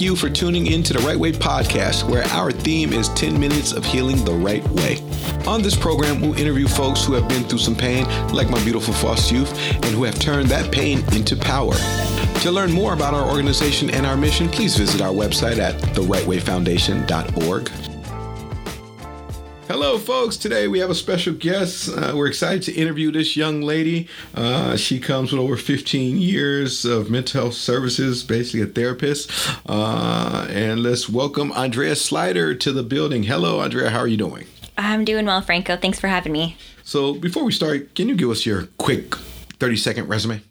[0.00, 3.72] you for tuning in to the Right Way podcast, where our theme is 10 minutes
[3.72, 5.02] of healing the right way.
[5.46, 8.94] On this program, we'll interview folks who have been through some pain, like my beautiful
[8.94, 11.74] foster youth, and who have turned that pain into power.
[12.40, 17.89] To learn more about our organization and our mission, please visit our website at therightwayfoundation.org.
[19.70, 20.36] Hello, folks.
[20.36, 21.88] Today we have a special guest.
[21.88, 24.08] Uh, we're excited to interview this young lady.
[24.34, 29.30] Uh, she comes with over 15 years of mental health services, basically a therapist.
[29.66, 33.22] Uh, and let's welcome Andraya Slyter to the building.
[33.22, 33.90] Hello, Andraya.
[33.90, 34.48] How are you doing?
[34.76, 35.76] I'm doing well, Franco.
[35.76, 36.56] Thanks for having me.
[36.82, 40.42] So, before we start, can you give us your quick 30 second resume?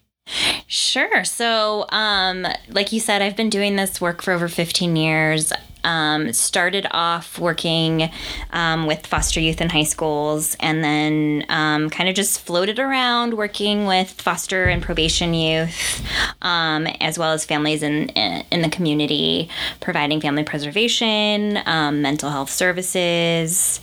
[0.68, 1.26] Sure.
[1.26, 5.52] So, um, like you said, I've been doing this work for over 15 years.
[5.84, 8.10] Um, started off working
[8.52, 13.36] um, with foster youth in high schools and then um, kind of just floated around
[13.36, 16.06] working with foster and probation youth
[16.42, 22.50] um, as well as families in, in the community, providing family preservation, um, mental health
[22.50, 23.80] services,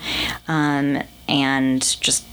[0.48, 2.24] um, and just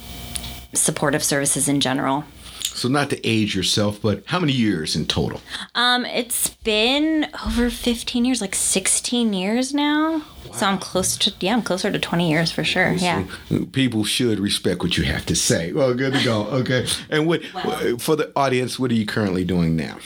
[0.74, 2.24] supportive services in general.
[2.64, 5.42] So, not to age yourself, but how many years in total?
[5.76, 10.24] Um, it's been over 15 years, like 16 years now.
[10.46, 10.54] Wow.
[10.54, 12.92] So I'm close to yeah, I'm closer to 20 years for sure.
[12.94, 13.26] Yeah.
[13.72, 15.72] People should respect what you have to say.
[15.72, 16.44] Well, good to go.
[16.64, 16.86] Okay.
[17.10, 19.98] And what well, for the audience, what are you currently doing now?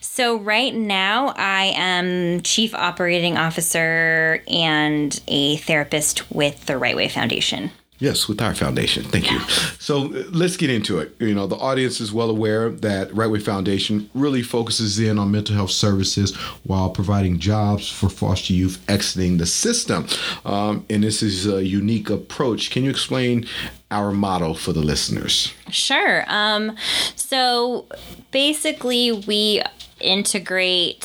[0.00, 7.08] So right now I am chief operating officer and a therapist with the Right Way
[7.08, 7.70] Foundation.
[7.98, 9.04] Yes, with our foundation.
[9.04, 9.40] Thank you.
[9.78, 11.16] So let's get into it.
[11.18, 15.30] You know, the audience is well aware that Right Way Foundation really focuses in on
[15.30, 20.06] mental health services while providing jobs for foster youth exiting the system.
[20.44, 22.70] Um, and this is a unique approach.
[22.70, 23.46] Can you explain
[23.90, 25.54] our model for the listeners?
[25.70, 26.24] Sure.
[26.28, 26.76] Um,
[27.14, 27.86] so
[28.30, 29.62] basically, we
[30.00, 31.04] integrate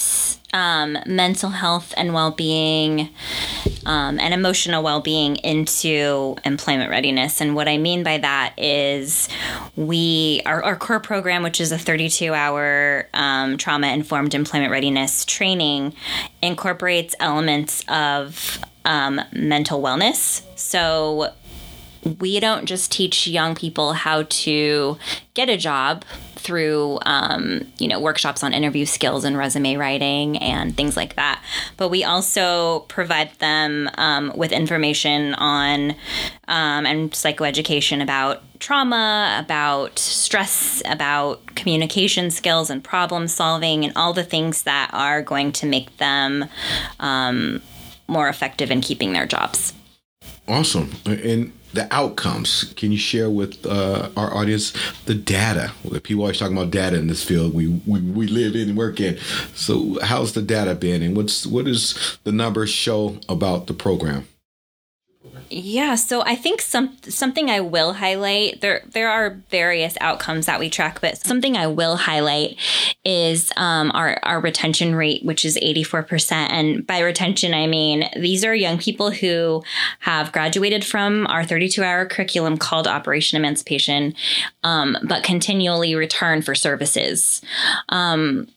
[0.54, 3.10] um, mental health and well being
[3.86, 7.42] um, and emotional well being into employment readiness.
[7.42, 9.30] And what I mean by that is
[9.76, 15.26] we, our, our core program, which is a 32 hour um, trauma informed employment readiness
[15.26, 15.94] training,
[16.42, 20.44] incorporates elements of um, mental wellness.
[20.58, 21.34] So
[22.20, 24.98] we don't just teach young people how to
[25.34, 26.04] get a job
[26.42, 31.42] through um, you know workshops on interview skills and resume writing and things like that.
[31.78, 35.92] But we also provide them um, with information on
[36.48, 44.14] um, and psychoeducation about trauma about stress about communication skills and problem solving and all
[44.14, 46.46] the things that are going to make them
[47.00, 47.62] um,
[48.08, 49.74] more effective in keeping their jobs.
[50.48, 50.92] Awesome.
[51.06, 52.74] And the outcomes.
[52.76, 54.74] Can you share with uh, our audience
[55.06, 55.72] the data?
[56.04, 59.00] People always talking about data in this field we, we, we live in and work
[59.00, 59.18] in.
[59.56, 64.28] So how's the data been, and what's what does the numbers show about the program?
[65.54, 70.62] Yeah, so I think some something I will highlight there there are various outcomes that
[70.62, 72.58] we track, but something I will highlight
[73.04, 76.54] is um, our our retention rate, which is eighty four percent.
[76.54, 79.62] And by retention, I mean these are young people who
[80.00, 84.16] have graduated from our thirty two hour curriculum called Operation Emancipation,
[84.64, 87.42] um, but continually return for services.
[87.90, 88.48] Um,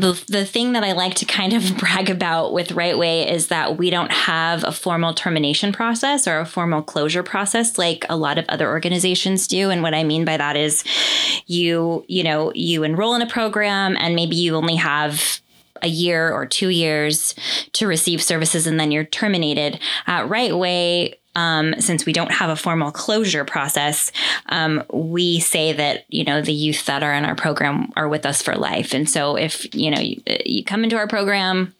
[0.00, 3.48] the, the thing that I like to kind of brag about with Right Way is
[3.48, 8.16] that we don't have a formal termination process or a formal closure process like a
[8.16, 9.70] lot of other organizations do.
[9.70, 10.84] And what I mean by that is
[11.46, 15.40] you, you know, you enroll in a program and maybe you only have
[15.82, 17.34] a year or two years
[17.72, 19.80] to receive services and then you're terminated.
[20.06, 24.12] At Right Way, um, since we don't have a formal closure process,
[24.46, 28.26] um, we say that you know the youth that are in our program are with
[28.26, 28.92] us for life.
[28.92, 31.74] And so if you know you, you come into our program,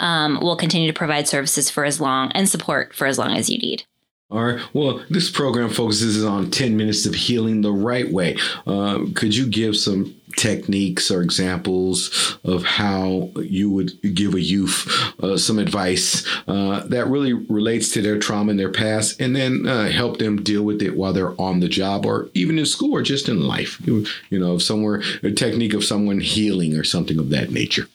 [0.00, 3.50] um, we'll continue to provide services for as long and support for as long as
[3.50, 3.84] you need.
[4.28, 4.60] All right.
[4.74, 8.36] Well, this program focuses on 10 minutes of healing the right way.
[8.66, 14.86] Uh, could you give some techniques or examples of how you would give a youth
[15.22, 19.66] uh, some advice uh, that really relates to their trauma in their past and then
[19.66, 22.92] uh, help them deal with it while they're on the job or even in school
[22.92, 23.80] or just in life?
[23.86, 27.88] You, you know, somewhere, a technique of someone healing or something of that nature.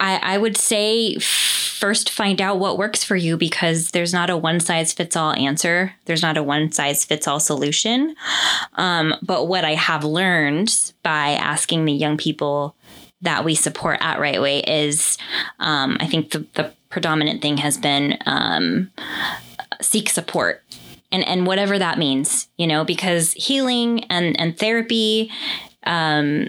[0.00, 1.16] I, I would say
[1.84, 5.34] first find out what works for you because there's not a one size fits all
[5.34, 5.92] answer.
[6.06, 8.16] There's not a one size fits all solution.
[8.72, 12.74] Um, but what I have learned by asking the young people
[13.20, 15.18] that we support at Right Way is
[15.60, 18.90] um, I think the, the, predominant thing has been um,
[19.82, 20.62] seek support.
[21.12, 25.30] And, and whatever that means, you know, because healing and, and therapy
[25.82, 26.48] um,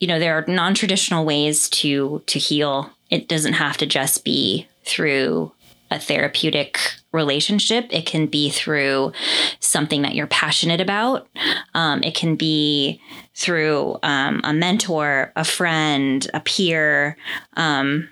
[0.00, 2.90] you know, there are non-traditional ways to to heal.
[3.10, 5.52] It doesn't have to just be through
[5.90, 6.78] a therapeutic
[7.12, 7.86] relationship.
[7.90, 9.12] It can be through
[9.58, 11.26] something that you're passionate about.
[11.74, 13.00] Um, it can be
[13.34, 17.16] through um, a mentor, a friend, a peer.
[17.54, 18.08] Um,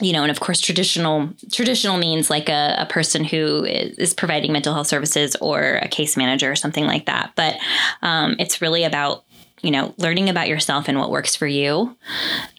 [0.00, 4.14] you know, and of course, traditional traditional means like a, a person who is, is,
[4.14, 7.32] providing mental health services or a case manager or something like that.
[7.34, 7.56] But
[8.02, 9.24] um, it's really about
[9.62, 11.96] you know learning about yourself and what works for you.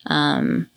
[0.07, 0.67] Um,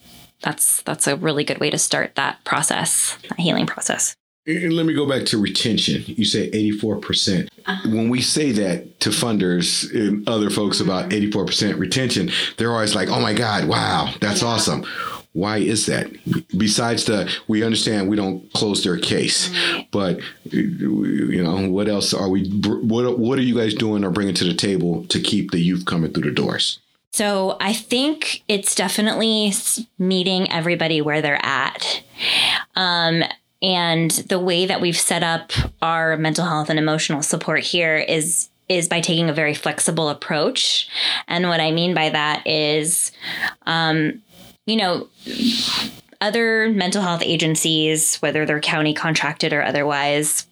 [0.42, 4.16] that's that's a really good way to start that process, that healing process.
[4.46, 6.02] And let me go back to retention.
[6.06, 7.48] You say 84%.
[7.66, 7.88] Uh-huh.
[7.90, 11.78] When we say that to funders and other folks about 84% mm-hmm.
[11.78, 14.48] retention, they're always like, oh my God, wow, that's yeah.
[14.48, 14.86] awesome.
[15.32, 16.10] Why is that?
[16.56, 19.86] Besides the, we understand we don't close their case, right.
[19.92, 20.20] but
[20.50, 22.48] you know, what else are we?
[22.48, 25.84] What what are you guys doing or bringing to the table to keep the youth
[25.84, 26.80] coming through the doors?
[27.12, 29.52] So I think it's definitely
[29.98, 32.02] meeting everybody where they're at.
[32.76, 33.24] Um,
[33.62, 35.52] and the way that we've set up
[35.82, 40.88] our mental health and emotional support here is is by taking a very flexible approach.
[41.26, 43.10] And what I mean by that is,
[43.66, 44.22] um,
[44.64, 45.08] you know,
[46.20, 50.46] other mental health agencies, whether they're county contracted or otherwise,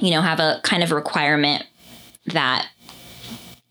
[0.00, 1.64] you know, have a kind of requirement
[2.26, 2.66] that,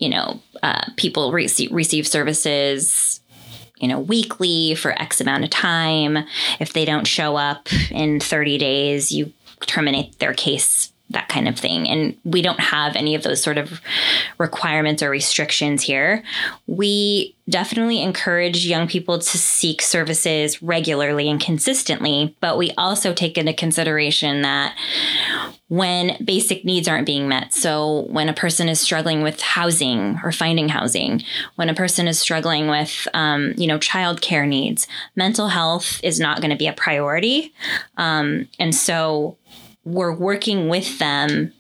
[0.04, 3.22] you know, uh, people receive, receive services
[3.78, 6.18] you know, weekly for X amount of time.
[6.60, 9.34] If they don't show up in 30 days, you
[9.66, 11.88] terminate their case that kind of thing.
[11.88, 13.82] And we don't have any of those sort of
[14.38, 16.24] requirements or restrictions here.
[16.66, 23.38] We definitely encourage young people to seek services regularly and consistently, but we also take
[23.38, 24.76] into consideration that
[25.74, 30.32] when basic needs aren't being met, so when a person is struggling with housing or
[30.32, 31.24] finding housing,
[31.56, 34.86] when a person is struggling with, um, you know, childcare needs,
[35.16, 37.52] mental health is not going to be a priority.
[37.98, 39.36] Um, and so
[39.84, 41.52] we're working with them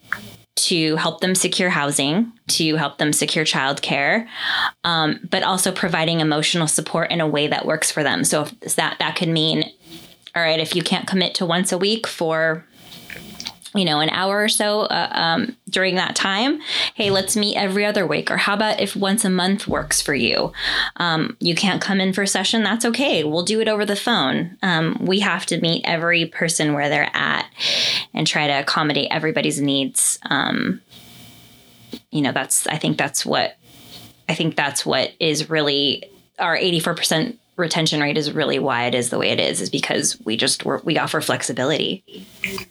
[0.55, 4.27] to help them secure housing, to help them secure childcare,
[4.83, 8.23] um, but also providing emotional support in a way that works for them.
[8.23, 8.43] So
[8.75, 9.63] that that could mean,
[10.35, 12.63] all right, if you can't commit to once a week for
[13.75, 16.59] you know, an hour or so uh, um, during that time.
[16.93, 18.29] Hey, let's meet every other week.
[18.29, 20.51] Or how about if once a month works for you?
[20.97, 23.23] Um, you can't come in for a session, that's okay.
[23.23, 24.57] We'll do it over the phone.
[24.61, 27.47] Um, we have to meet every person where they're at
[28.13, 30.19] and try to accommodate everybody's needs.
[30.29, 30.81] Um,
[32.11, 33.57] you know, that's, I think that's what,
[34.29, 36.05] I think that's what is really
[36.39, 40.19] our 84% retention rate is really why it is the way it is is because
[40.25, 42.03] we just we offer flexibility.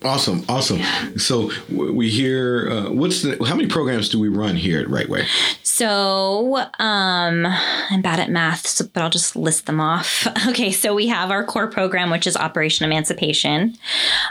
[0.02, 0.80] Awesome awesome.
[1.18, 5.08] So we hear uh, what's the how many programs do we run here at right
[5.08, 5.26] way
[5.62, 7.46] so um
[7.90, 10.26] i'm bad at math so, but i'll just list them off.
[10.48, 13.76] Okay so we have our core program which is operation emancipation.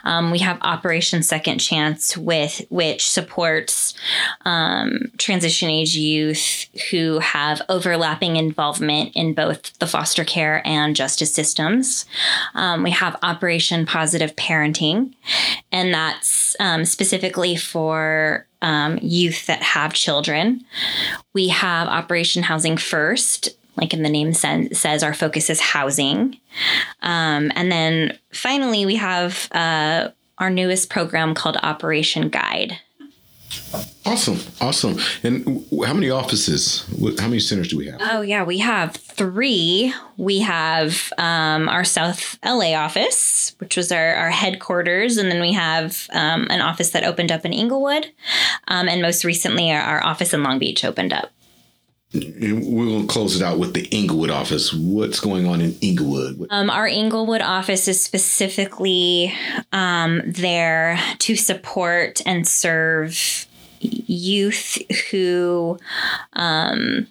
[0.04, 3.94] Um, we have operation second chance with which supports
[4.46, 11.34] um, transition age youth who have overlapping involvement in both the foster care and justice
[11.34, 12.06] systems.
[12.56, 15.14] Um, we have Operation Positive Parenting,
[15.72, 20.66] and that's um, specifically for um, youth that have children.
[21.34, 26.38] We have Operation Housing First, like in the name says, our focus is housing.
[27.02, 32.80] Um, and then finally, we have uh, our newest program called Operation Guide.
[34.04, 34.98] Awesome, awesome.
[35.22, 36.86] And how many offices?
[37.20, 38.02] How many centers do we have?
[38.02, 39.94] Oh yeah, we have three.
[40.18, 45.54] We have um, our South LA office, which was our, our headquarters, and then we
[45.54, 48.12] have um, an office that opened up in Inglewood,
[48.68, 51.32] um, and most recently, our, our office in Long Beach opened up.
[52.14, 54.74] And we'll close it out with the Inglewood office.
[54.74, 56.46] What's going on in Inglewood?
[56.50, 59.34] Um, our Inglewood office is specifically
[59.72, 63.48] um, there to support and serve
[63.82, 64.78] youth
[65.10, 65.78] who
[66.34, 67.08] um,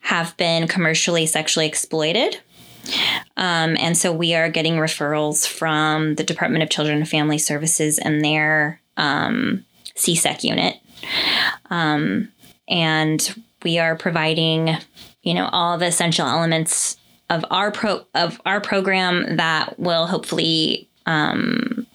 [0.00, 2.40] have been commercially sexually exploited.
[3.36, 7.98] Um, and so we are getting referrals from the Department of Children and Family Services
[7.98, 9.64] and their um,
[9.96, 10.76] CSEC unit.
[11.70, 12.30] Um,
[12.68, 14.76] and we are providing,
[15.22, 16.96] you know, all the essential elements
[17.30, 21.86] of our pro of our program that will hopefully, um,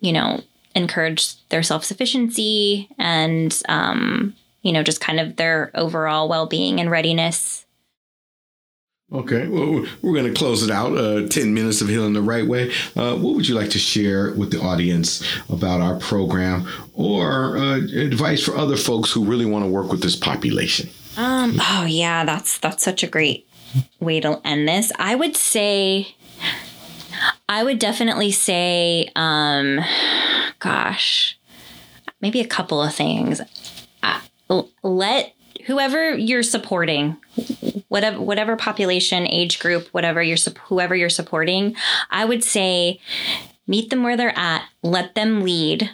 [0.00, 0.42] you know,
[0.74, 6.80] encourage their self sufficiency and, um, you know, just kind of their overall well being
[6.80, 7.66] and readiness.
[9.12, 10.96] Okay, well, we're going to close it out.
[10.96, 12.72] Uh, 10 minutes of healing the right way.
[12.96, 17.76] Uh, what would you like to share with the audience about our program or uh,
[17.76, 20.88] advice for other folks who really want to work with this population?
[21.18, 23.46] Um, oh yeah, that's that's such a great
[24.00, 24.90] way to end this.
[24.98, 26.14] I would say
[27.48, 29.78] I would definitely say um
[30.62, 31.38] gosh,
[32.20, 33.40] maybe a couple of things.
[34.02, 35.34] Uh, let
[35.66, 37.16] whoever you're supporting
[37.88, 41.76] whatever whatever population age group whatever you're whoever you're supporting
[42.10, 42.98] i would say
[43.66, 45.88] meet them where they're at let them lead.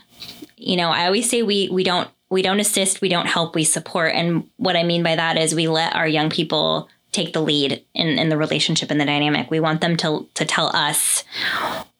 [0.57, 3.65] You know i always say we we don't we don't assist we don't help we
[3.65, 4.15] support.
[4.15, 7.85] And what i mean by that is we let our young people take the lead
[7.95, 9.51] in, in the relationship and the dynamic.
[9.51, 11.25] We want them to to tell us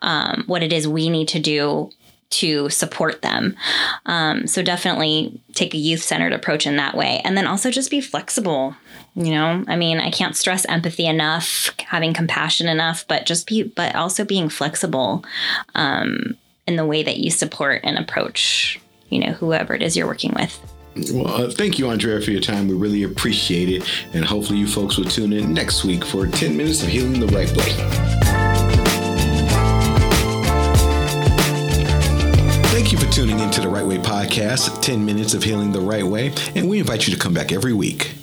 [0.01, 1.91] um, what it is we need to do
[2.31, 3.57] to support them.
[4.07, 7.21] Um, so definitely take a youth centered approach in that way.
[7.25, 8.77] And then also just be flexible.
[9.15, 13.65] You know, I mean, I can't stress empathy enough, having compassion enough, but just be,
[13.65, 15.25] but also being flexible
[15.75, 20.07] um, in the way that you support and approach, you know, whoever it is you're
[20.07, 20.61] working with.
[21.13, 22.69] Well, uh, thank you, Andraya, for your time.
[22.69, 23.89] We really appreciate it.
[24.15, 27.27] And hopefully, you folks will tune in next week for 10 minutes of healing the
[27.29, 28.38] right way.
[34.19, 37.53] Podcast, 10 minutes of healing the right way, and we invite you to come back
[37.53, 38.15] every week.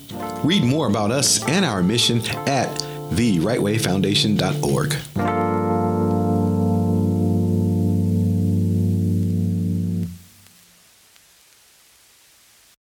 [0.44, 2.68] Read more about us and our mission at
[3.12, 5.35] therightwayfoundation.org.